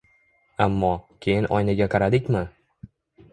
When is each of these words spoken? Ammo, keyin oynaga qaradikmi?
Ammo, 0.65 0.89
keyin 1.25 1.47
oynaga 1.59 1.89
qaradikmi? 1.97 2.43